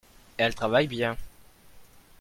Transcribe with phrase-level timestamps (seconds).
[0.39, 1.15] elle travaille bien.